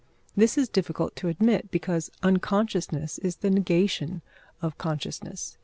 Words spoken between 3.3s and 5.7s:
the negation of consciousness.